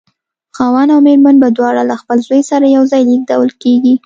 [0.55, 3.93] خاوند او مېرمن دواړه به له خپل زوی سره یو ځای لېږدول کېږي.